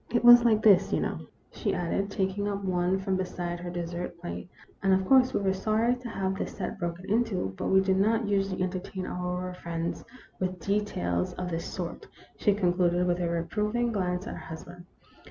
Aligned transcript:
It 0.09 0.23
was 0.23 0.43
like 0.43 0.63
this, 0.63 0.91
you 0.91 0.99
know," 0.99 1.19
she 1.51 1.75
added, 1.75 2.09
taking 2.09 2.47
up 2.47 2.63
one 2.63 2.97
from 2.97 3.17
beside 3.17 3.59
her 3.59 3.69
dessert 3.69 4.19
plate," 4.19 4.49
and, 4.81 4.95
of 4.95 5.05
course, 5.05 5.31
we 5.31 5.41
were 5.41 5.53
sorry 5.53 5.93
to 5.97 6.09
have 6.09 6.33
the 6.33 6.47
set 6.47 6.79
broken 6.79 7.05
into; 7.07 7.53
but 7.55 7.67
we 7.67 7.81
do 7.81 7.93
not 7.93 8.27
usually 8.27 8.63
entertain 8.63 9.05
our 9.05 9.53
friends 9.53 10.03
with 10.39 10.59
details 10.59 11.33
of 11.33 11.51
this 11.51 11.65
sort," 11.71 12.07
she 12.35 12.55
concluded, 12.55 13.05
with 13.05 13.19
a 13.19 13.29
reproving 13.29 13.91
glance 13.91 14.25
at 14.25 14.33
her 14.33 14.39
husband. 14.39 14.85